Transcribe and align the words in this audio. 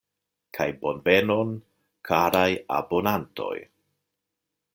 Kaj 0.57 0.65
bonvenon, 0.85 1.53
karaj 2.11 2.47
abonantoj!!! 2.79 3.55